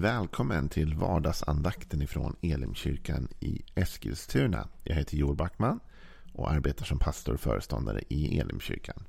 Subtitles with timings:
[0.00, 4.68] Välkommen till vardagsandakten ifrån Elimkyrkan i Eskilstuna.
[4.84, 5.80] Jag heter Joel Backman
[6.32, 9.04] och arbetar som pastor och föreståndare i Elimkyrkan.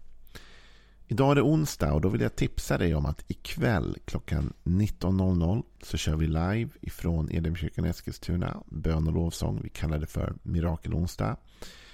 [1.08, 5.64] Idag är det onsdag och då vill jag tipsa dig om att ikväll klockan 19.00
[5.84, 8.64] så kör vi live ifrån Elimkyrkan i Eskilstuna.
[8.66, 9.60] Bön och lovsång.
[9.64, 11.38] Vi kallar det för Mirakelonsdag.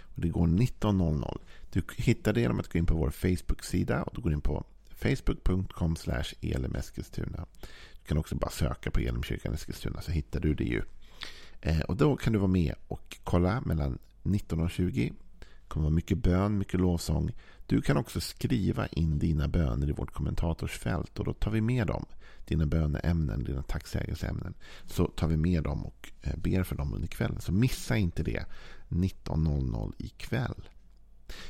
[0.01, 1.37] Och det går 19.00.
[1.71, 4.65] Du hittar det genom att gå in på vår Facebook-sida och du går in på
[5.05, 5.95] facebook.com
[6.41, 7.45] elimeskilstuna.
[8.01, 10.81] Du kan också bara söka på Elimkyrkan Eskilstuna så hittar du det ju.
[11.61, 15.13] Eh, och då kan du vara med och kolla mellan 19 och 20.
[15.39, 17.31] Det kommer vara mycket bön, mycket lovsång.
[17.67, 21.87] Du kan också skriva in dina böner i vårt kommentatorsfält och då tar vi med
[21.87, 22.05] dem.
[22.45, 24.53] Dina böneämnen, dina tacksägelseämnen.
[24.85, 27.41] Så tar vi med dem och eh, ber för dem under kvällen.
[27.41, 28.45] Så missa inte det
[28.89, 30.69] 19.00 ikväll.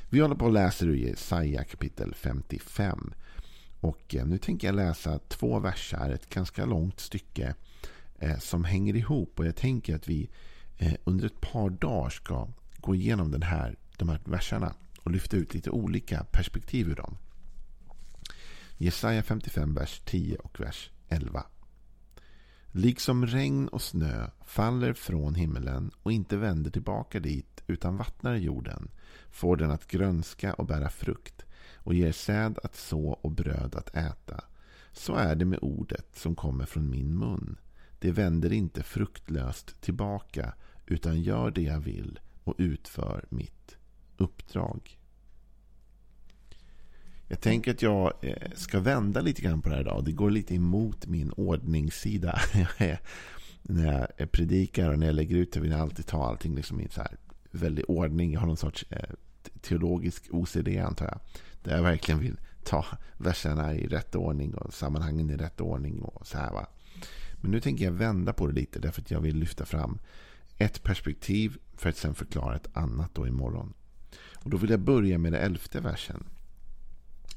[0.10, 3.14] Vi håller på och läser ur Jesaja kapitel 55.
[3.80, 7.56] Och eh, nu tänker jag läsa två versar, ett ganska långt stycke
[8.20, 9.40] eh, som hänger ihop.
[9.40, 10.30] Och jag tänker att vi
[10.78, 14.74] eh, under ett par dagar ska gå igenom den här, de här verserna
[15.04, 17.18] och lyfta ut lite olika perspektiv ur dem.
[18.78, 21.46] Jesaja 55, vers 10 och vers 11.
[22.72, 28.92] Liksom regn och snö faller från himmelen och inte vänder tillbaka dit utan vattnar jorden
[29.30, 31.46] får den att grönska och bära frukt
[31.86, 34.44] och ger säd att så och bröd att äta.
[34.92, 37.58] Så är det med ordet som kommer från min mun.
[38.00, 40.54] Det vänder inte fruktlöst tillbaka
[40.86, 43.78] utan gör det jag vill och utför mitt
[44.18, 44.98] uppdrag.
[47.28, 50.06] Jag tänker att jag eh, ska vända lite grann på det här idag.
[50.06, 52.40] Det går lite emot min ordningssida.
[53.62, 56.56] när jag eh, predikar och när jag lägger ut det vill jag alltid ta allting
[56.56, 57.18] liksom i så här
[57.52, 58.32] väldig ordning.
[58.32, 59.10] Jag har någon sorts eh,
[59.62, 61.20] teologisk OCD antar jag.
[61.66, 62.86] Där jag verkligen vill ta
[63.18, 66.02] verserna i rätt ordning och sammanhangen i rätt ordning.
[66.02, 66.68] och så här va.
[67.42, 70.00] Men nu tänker jag vända på det lite därför att jag vill lyfta fram
[70.58, 73.74] ett perspektiv för att sen förklara ett annat då imorgon.
[74.36, 76.24] Och då vill jag börja med den elfte versen.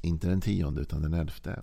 [0.01, 1.61] Inte den tionde utan den elfte.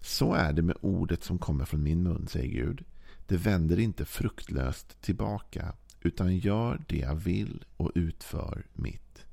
[0.00, 2.84] Så är det med ordet som kommer från min mun, säger Gud.
[3.26, 9.26] Det vänder inte fruktlöst tillbaka utan gör det jag vill och utför mitt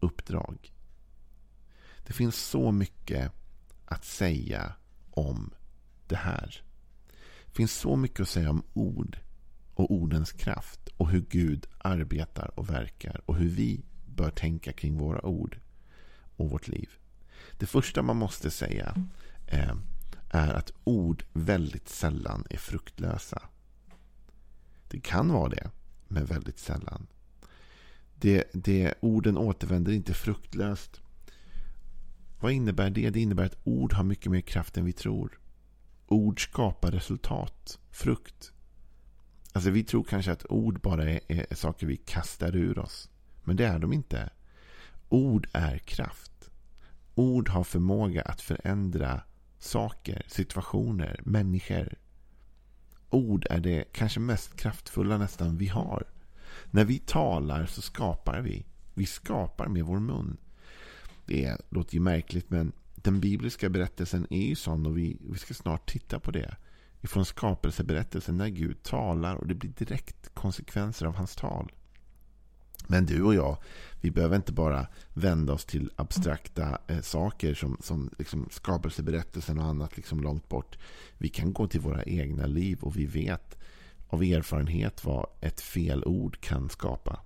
[0.00, 0.72] uppdrag.
[2.06, 3.32] Det finns så mycket
[3.84, 4.72] att säga
[5.10, 5.54] om
[6.06, 6.62] det här.
[7.46, 9.18] Det finns så mycket att säga om ord
[9.74, 14.98] och ordens kraft och hur Gud arbetar och verkar och hur vi bör tänka kring
[14.98, 15.58] våra ord
[16.36, 16.90] och vårt liv.
[17.58, 18.94] Det första man måste säga
[19.46, 19.76] eh,
[20.28, 23.42] är att ord väldigt sällan är fruktlösa.
[24.88, 25.70] Det kan vara det,
[26.08, 27.06] men väldigt sällan.
[28.14, 31.00] Det, det, orden återvänder inte fruktlöst.
[32.40, 33.10] Vad innebär det?
[33.10, 35.38] Det innebär att ord har mycket mer kraft än vi tror.
[36.06, 38.52] Ord skapar resultat, frukt.
[39.52, 43.10] Alltså vi tror kanske att ord bara är, är saker vi kastar ur oss.
[43.44, 44.30] Men det är de inte.
[45.08, 46.50] Ord är kraft.
[47.14, 49.20] Ord har förmåga att förändra
[49.58, 51.94] saker, situationer, människor.
[53.10, 56.04] Ord är det kanske mest kraftfulla nästan vi har.
[56.70, 58.66] När vi talar så skapar vi.
[58.94, 60.36] Vi skapar med vår mun.
[61.26, 65.54] Det låter ju märkligt men den bibliska berättelsen är ju sån och vi, vi ska
[65.54, 66.56] snart titta på det.
[67.00, 71.72] Ifrån skapelseberättelsen när Gud talar och det blir direkt konsekvenser av hans tal.
[72.86, 73.56] Men du och jag,
[74.00, 79.64] vi behöver inte bara vända oss till abstrakta eh, saker som, som liksom skapelseberättelsen och
[79.64, 80.78] annat liksom långt bort.
[81.18, 83.56] Vi kan gå till våra egna liv och vi vet
[84.08, 87.20] av erfarenhet vad ett fel ord kan skapa.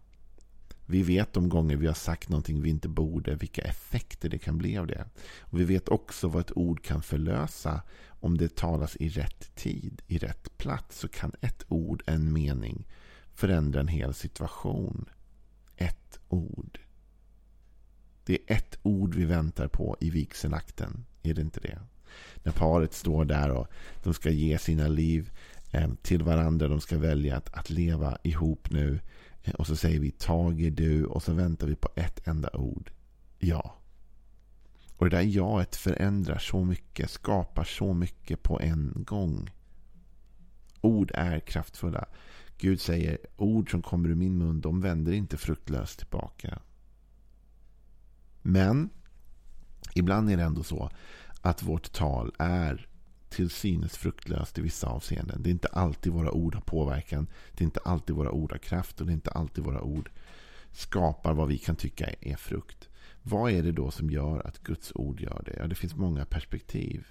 [0.90, 4.58] Vi vet de gånger vi har sagt någonting vi inte borde, vilka effekter det kan
[4.58, 5.04] bli av det.
[5.40, 7.82] Och vi vet också vad ett ord kan förlösa.
[8.06, 12.86] Om det talas i rätt tid, i rätt plats, så kan ett ord, en mening,
[13.34, 15.08] förändra en hel situation.
[15.76, 16.80] Ett ord.
[18.24, 21.04] Det är ett ord vi väntar på i vigselakten.
[21.22, 21.78] Är det inte det?
[22.42, 23.68] När paret står där och
[24.02, 25.30] de ska ge sina liv
[25.72, 26.68] eh, till varandra.
[26.68, 29.00] De ska välja att, att leva ihop nu.
[29.58, 32.90] Och så säger vi tager du och så väntar vi på ett enda ord.
[33.38, 33.74] Ja.
[34.96, 39.50] Och det där jaet förändrar så mycket, skapar så mycket på en gång.
[40.80, 42.08] Ord är kraftfulla.
[42.58, 46.58] Gud säger ord som kommer ur min mun, de vänder inte fruktlöst tillbaka.
[48.42, 48.90] Men
[49.94, 50.90] ibland är det ändå så
[51.40, 52.89] att vårt tal är
[53.30, 55.42] till synes fruktlöst i vissa avseenden.
[55.42, 57.26] Det är inte alltid våra ord har påverkan.
[57.52, 60.10] Det är inte alltid våra ord har kraft och det är inte alltid våra ord
[60.72, 62.88] skapar vad vi kan tycka är frukt.
[63.22, 65.56] Vad är det då som gör att Guds ord gör det?
[65.58, 67.06] Ja, det finns många perspektiv.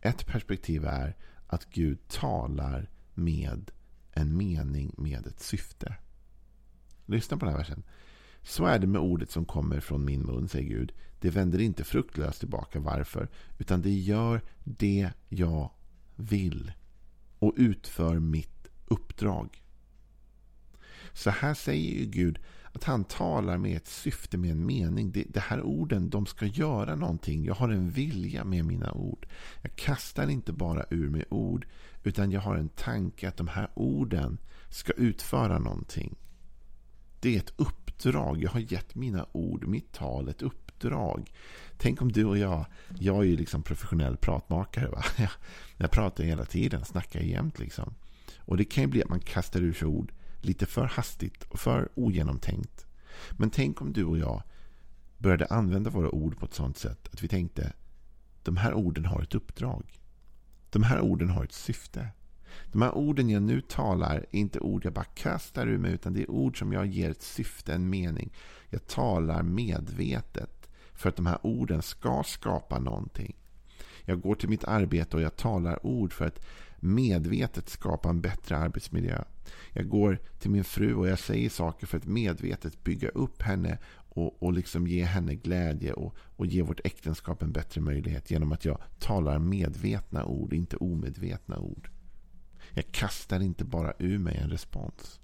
[0.00, 1.16] Ett perspektiv är
[1.46, 3.70] att Gud talar med
[4.12, 5.96] en mening med ett syfte.
[7.06, 7.82] Lyssna på den här versen.
[8.42, 10.92] Så är det med ordet som kommer från min mun, säger Gud.
[11.20, 12.80] Det vänder inte fruktlöst tillbaka.
[12.80, 13.28] Varför?
[13.58, 15.70] Utan det gör det jag
[16.16, 16.72] vill
[17.38, 19.62] och utför mitt uppdrag.
[21.12, 22.38] Så här säger ju Gud
[22.72, 25.12] att han talar med ett syfte, med en mening.
[25.12, 27.44] Det, det här orden, de ska göra någonting.
[27.44, 29.26] Jag har en vilja med mina ord.
[29.62, 31.66] Jag kastar inte bara ur mig ord,
[32.04, 34.38] utan jag har en tanke att de här orden
[34.68, 36.14] ska utföra någonting.
[37.20, 37.81] Det är ett uppdrag.
[38.04, 41.32] Jag har gett mina ord, mitt tal, ett uppdrag.
[41.76, 42.66] Tänk om du och jag,
[42.98, 44.88] jag är ju liksom professionell pratmakare.
[44.88, 45.04] Va?
[45.76, 47.94] Jag pratar hela tiden, snackar jämt liksom.
[48.38, 51.60] Och det kan ju bli att man kastar ur sig ord lite för hastigt och
[51.60, 52.86] för ogenomtänkt.
[53.30, 54.42] Men tänk om du och jag
[55.18, 57.72] började använda våra ord på ett sådant sätt att vi tänkte
[58.42, 60.00] de här orden har ett uppdrag.
[60.70, 62.08] De här orden har ett syfte.
[62.72, 66.12] De här orden jag nu talar är inte ord jag bara kastar ur mig utan
[66.12, 68.32] det är ord som jag ger ett syfte, en mening.
[68.68, 73.36] Jag talar medvetet för att de här orden ska skapa någonting.
[74.04, 76.44] Jag går till mitt arbete och jag talar ord för att
[76.80, 79.24] medvetet skapa en bättre arbetsmiljö.
[79.72, 83.78] Jag går till min fru och jag säger saker för att medvetet bygga upp henne
[84.14, 88.52] och, och liksom ge henne glädje och, och ge vårt äktenskap en bättre möjlighet genom
[88.52, 91.91] att jag talar medvetna ord, inte omedvetna ord.
[92.74, 95.20] Jag kastar inte bara ur mig en respons.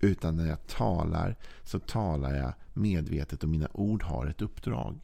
[0.00, 5.00] Utan när jag talar så talar jag medvetet och mina ord har ett uppdrag.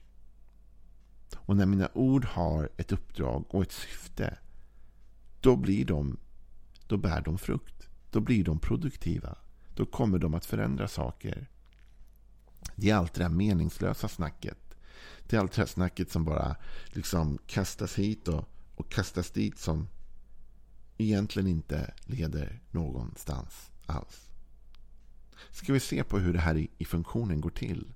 [1.36, 4.38] Och när mina ord har ett uppdrag och ett syfte
[5.40, 6.16] då blir de,
[6.86, 7.88] då bär de frukt.
[8.10, 9.38] Då blir de produktiva.
[9.74, 11.48] Då kommer de att förändra saker.
[12.74, 14.58] Det är allt det där meningslösa snacket.
[15.28, 19.58] Det är allt det här snacket som bara liksom kastas hit och, och kastas dit
[19.58, 19.88] som
[20.98, 24.28] egentligen inte leder någonstans alls.
[25.50, 27.92] Ska vi se på hur det här i, i funktionen går till.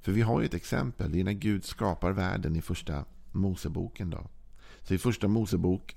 [0.00, 1.12] För vi har ju ett exempel.
[1.12, 4.10] Det är när Gud skapar världen i första Moseboken.
[4.10, 4.30] Då.
[4.82, 5.96] Så i första Mosebok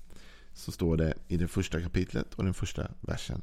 [0.53, 3.41] så står det i det första kapitlet och den första versen.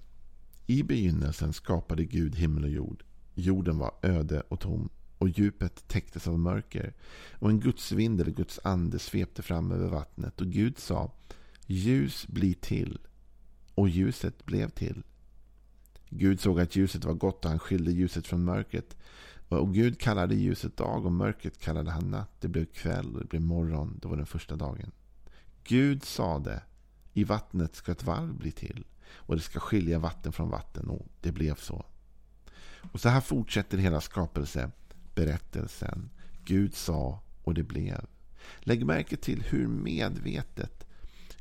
[0.67, 3.05] I begynnelsen skapade Gud himmel och jord.
[3.35, 4.88] Jorden var öde och tom
[5.19, 6.93] och djupet täcktes av mörker.
[7.32, 10.41] Och en Guds vind eller Guds ande svepte fram över vattnet.
[10.41, 11.12] Och Gud sa
[11.66, 12.99] Ljus bli till.
[13.75, 15.02] Och ljuset blev till.
[16.08, 18.96] Gud såg att ljuset var gott och han skilde ljuset från mörkret.
[19.49, 22.40] Och Gud kallade ljuset dag och mörkret kallade han natt.
[22.40, 23.99] Det blev kväll och det blev morgon.
[24.02, 24.93] Det var den första dagen.
[25.64, 26.62] Gud sade
[27.12, 28.84] i vattnet ska ett valv bli till.
[29.12, 30.88] Och det ska skilja vatten från vatten.
[30.88, 31.84] Och det blev så.
[32.93, 36.10] Och så här fortsätter hela skapelseberättelsen.
[36.44, 38.06] Gud sa och det blev.
[38.60, 40.83] Lägg märke till hur medvetet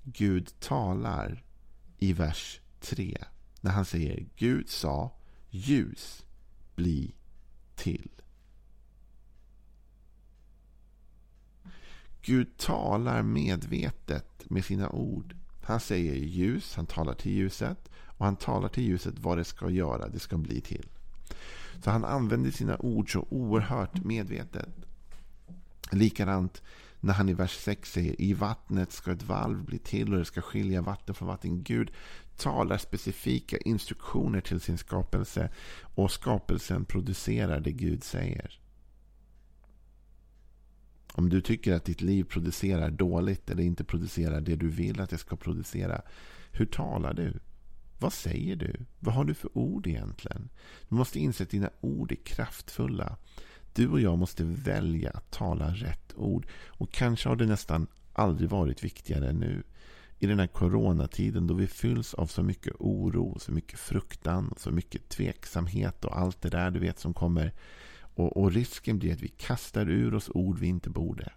[0.04, 1.44] Gud talar
[1.98, 3.18] i vers 3.
[3.62, 5.12] När han säger Gud sa
[5.50, 6.26] ljus
[6.76, 7.16] bli
[7.76, 8.10] till.
[12.22, 15.36] Gud talar medvetet med sina ord.
[15.64, 19.70] Han säger ljus, han talar till ljuset och han talar till ljuset vad det ska
[19.70, 20.90] göra, det ska bli till.
[21.84, 24.70] Så han använder sina ord så oerhört medvetet.
[25.92, 26.62] Likadant
[27.04, 30.26] när han i vers 6 säger i vattnet ska ett valv bli till och det
[30.26, 31.64] ska skilja vatten från vatten.
[31.64, 31.92] Gud
[32.38, 35.50] talar specifika instruktioner till sin skapelse
[35.96, 38.60] och skapelsen producerar det Gud säger.
[41.14, 45.10] Om du tycker att ditt liv producerar dåligt eller inte producerar det du vill att
[45.10, 46.02] det ska producera.
[46.52, 47.40] Hur talar du?
[48.00, 48.86] Vad säger du?
[49.00, 50.50] Vad har du för ord egentligen?
[50.90, 53.18] Du måste inse att dina ord är kraftfulla.
[53.74, 56.48] Du och jag måste välja att tala rätt ord.
[56.68, 59.64] Och kanske har det nästan aldrig varit viktigare än nu.
[60.20, 64.72] I den här coronatiden då vi fylls av så mycket oro, så mycket fruktan, så
[64.72, 67.54] mycket tveksamhet och allt det där du vet som kommer
[68.16, 71.34] och, och, risken blir att vi kastar ur oss ord vi inte borde.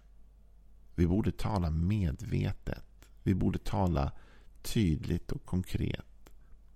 [0.95, 3.09] Vi borde tala medvetet.
[3.23, 4.11] Vi borde tala
[4.61, 6.31] tydligt och konkret.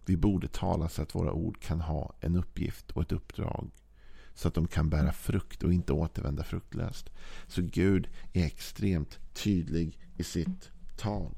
[0.06, 3.72] Vi borde tala så att våra ord kan ha en uppgift och ett uppdrag.
[4.33, 7.09] Så att de kan bära frukt och inte återvända fruktlöst.
[7.47, 11.35] Så Gud är extremt tydlig i sitt tal.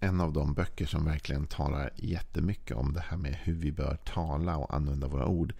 [0.00, 3.96] En av de böcker som verkligen talar jättemycket om det här med hur vi bör
[3.96, 5.54] tala och använda våra ord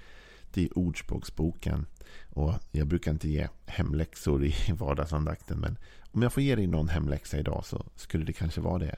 [0.52, 1.86] det är Ordspråksboken.
[2.30, 5.58] Och jag brukar inte ge hemläxor i vardagsandakten.
[5.58, 5.78] Men
[6.12, 8.96] om jag får ge dig någon hemläxa idag så skulle det kanske vara det.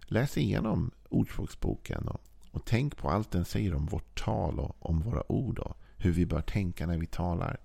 [0.00, 5.00] Läs igenom Ordspråksboken och, och tänk på allt den säger om vårt tal och om
[5.00, 5.58] våra ord.
[5.58, 7.60] Och hur vi bör tänka när vi talar.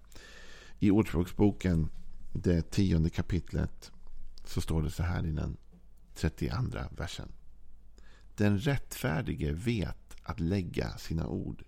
[0.80, 1.90] I Ordspråksboken,
[2.34, 3.92] det tionde kapitlet,
[4.46, 5.58] så står det så här i den
[6.16, 6.58] 32
[6.98, 7.32] versen.
[8.36, 11.64] Den rättfärdige vet att lägga sina ord.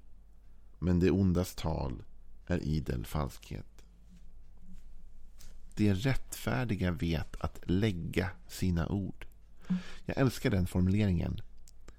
[0.80, 2.04] Men det ondas tal
[2.48, 3.86] är idel falskhet.
[5.76, 9.26] Det rättfärdiga vet att lägga sina ord.
[10.06, 11.42] Jag älskar den formuleringen.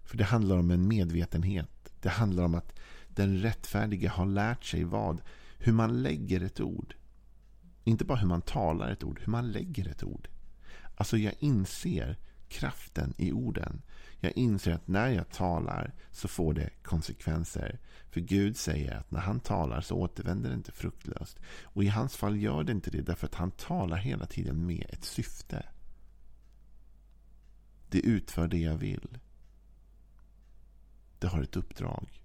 [0.05, 1.93] För det handlar om en medvetenhet.
[2.01, 2.73] Det handlar om att
[3.17, 5.21] den rättfärdige har lärt sig vad?
[5.59, 6.95] Hur man lägger ett ord.
[7.85, 10.29] Inte bara hur man talar ett ord, hur man lägger ett ord.
[10.97, 12.19] Alltså jag inser
[12.49, 13.83] kraften i orden.
[14.21, 17.79] Jag inser att när jag talar så får det konsekvenser.
[18.11, 21.41] För Gud säger att när han talar så återvänder det inte fruktlöst.
[21.63, 24.87] Och i hans fall gör det inte det därför att han talar hela tiden med
[24.89, 25.67] ett syfte.
[27.89, 29.19] Det utför det jag vill.
[31.19, 32.24] Det har ett uppdrag.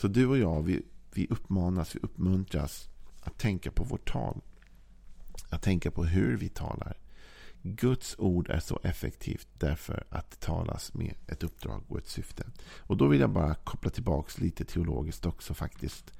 [0.00, 0.82] Så du och jag, vi,
[1.14, 2.88] vi uppmanas, vi uppmuntras
[3.20, 4.40] att tänka på vårt tal.
[5.48, 6.98] Att tänka på hur vi talar.
[7.62, 12.46] Guds ord är så effektivt därför att det talas med ett uppdrag och ett syfte.
[12.78, 16.12] Och då vill jag bara koppla tillbaka lite teologiskt också faktiskt.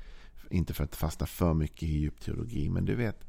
[0.50, 3.24] Inte för att fastna för mycket i djup teologi, men du vet.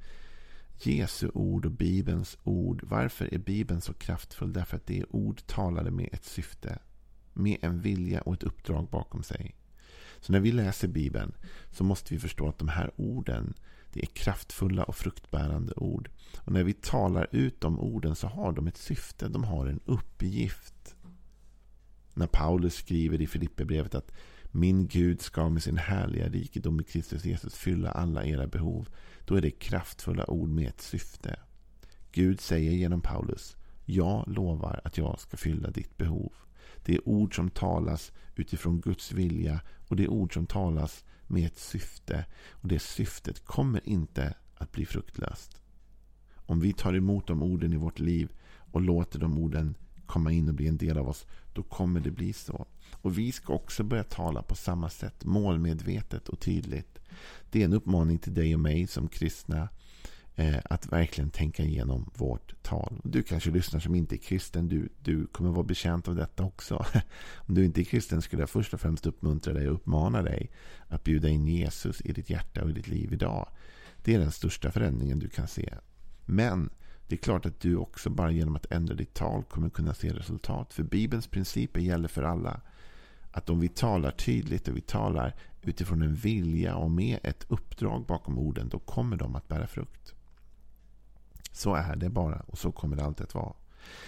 [0.78, 2.84] Jesu ord och Bibelns ord.
[2.84, 4.54] Varför är Bibeln så kraftfull?
[4.54, 6.80] Därför att det är ord talade med ett syfte.
[7.34, 9.56] Med en vilja och ett uppdrag bakom sig.
[10.22, 11.32] Så när vi läser Bibeln
[11.72, 13.54] så måste vi förstå att de här orden
[13.94, 16.10] det är kraftfulla och fruktbärande ord.
[16.38, 19.28] Och när vi talar ut de orden så har de ett syfte.
[19.28, 20.96] De har en uppgift.
[22.14, 24.12] När Paulus skriver i Filipperbrevet att
[24.52, 28.90] min Gud ska med sin härliga rikedom i Kristus Jesus fylla alla era behov.
[29.26, 31.40] Då är det kraftfulla ord med ett syfte.
[32.12, 36.34] Gud säger genom Paulus Jag lovar att jag ska fylla ditt behov.
[36.84, 41.46] Det är ord som talas utifrån Guds vilja och det är ord som talas med
[41.46, 42.26] ett syfte.
[42.50, 45.62] Och det syftet kommer inte att bli fruktlöst.
[46.34, 48.32] Om vi tar emot de orden i vårt liv
[48.72, 52.12] och låter de orden komma in och bli en del av oss, då kommer det
[52.12, 52.66] bli så.
[52.92, 57.00] Och vi ska också börja tala på samma sätt, målmedvetet och tydligt.
[57.52, 59.70] Det är en uppmaning till dig och mig som kristna
[60.36, 63.02] Eh, att verkligen tänka igenom vårt tal.
[63.04, 64.68] Du kanske lyssnar som inte är kristen.
[64.68, 66.86] Du, du kommer vara betjänt av detta också.
[67.36, 70.52] Om du inte är kristen skulle jag först och främst uppmuntra dig och uppmana dig
[70.88, 73.50] att bjuda in Jesus i ditt hjärta och i ditt liv idag.
[74.04, 75.74] Det är den största förändringen du kan se.
[76.26, 76.70] Men
[77.08, 80.14] det är klart att du också bara genom att ändra ditt tal kommer kunna se
[80.14, 80.74] resultat.
[80.74, 82.62] För Bibelns principer gäller för alla.
[83.32, 88.06] Att om vi talar tydligt och vi talar utifrån en vilja och med ett uppdrag
[88.06, 90.16] bakom orden, då kommer de att bära frukt.
[91.52, 93.54] Så är det bara och så kommer det alltid att vara.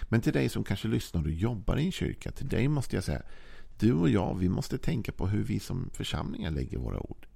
[0.04, 3.04] Men till dig som kanske lyssnar och jobbar i en kyrka, till dig måste jag
[3.04, 3.22] säga,
[3.80, 7.28] du och jag, vi måste tänka på hur vi som församlingar lägger våra ord.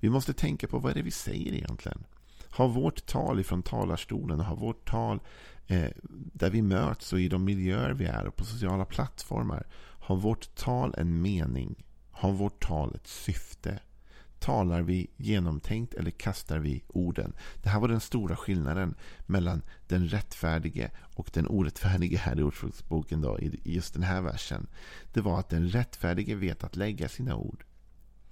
[0.00, 2.04] Vi måste tänka på vad är det vi säger egentligen.
[2.48, 5.20] Har vårt tal ifrån talarstolen har vårt tal
[5.66, 9.66] eh, där vi möts och i de miljöer vi är och på sociala plattformar.
[9.76, 11.84] Har vårt tal en mening?
[12.10, 13.78] Har vårt tal ett syfte?
[14.44, 17.32] Talar vi genomtänkt eller kastar vi orden?
[17.62, 18.94] Det här var den stora skillnaden
[19.26, 24.66] mellan den rättfärdige och den orättfärdige här i Ordspråksboken då, i just den här versen.
[25.12, 27.64] Det var att den rättfärdige vet att lägga sina ord.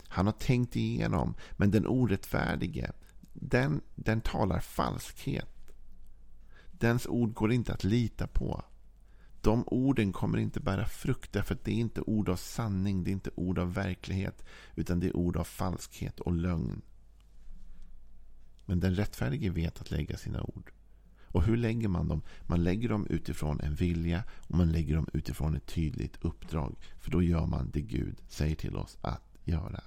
[0.09, 2.93] Han har tänkt igenom, men den orättfärdige,
[3.33, 5.73] den, den talar falskhet.
[6.71, 8.65] Dens ord går inte att lita på.
[9.43, 13.11] De orden kommer inte bära frukt därför att det är inte ord av sanning, det
[13.11, 14.45] är inte ord av verklighet,
[14.75, 16.83] utan det är ord av falskhet och lögn.
[18.67, 20.73] Men den rättfärdige vet att lägga sina ord.
[21.25, 22.23] Och hur lägger man dem?
[22.47, 26.77] Man lägger dem utifrån en vilja och man lägger dem utifrån ett tydligt uppdrag.
[26.99, 29.81] För då gör man det Gud säger till oss att göra.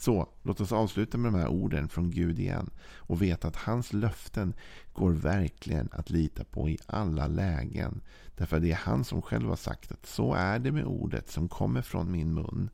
[0.00, 3.92] Så låt oss avsluta med de här orden från Gud igen och veta att hans
[3.92, 4.54] löften
[4.92, 8.00] går verkligen att lita på i alla lägen.
[8.36, 11.48] Därför det är han som själv har sagt att så är det med ordet som
[11.48, 12.70] kommer från min mun.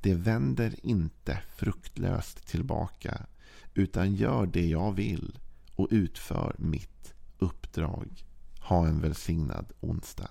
[0.00, 3.26] Det vänder inte fruktlöst tillbaka
[3.74, 5.38] utan gör det jag vill
[5.74, 8.24] och utför mitt uppdrag.
[8.60, 10.30] Ha en välsignad onsdag.